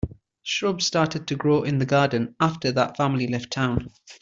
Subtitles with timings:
[0.41, 3.87] Shrubs started to grow in the garden after that family left town.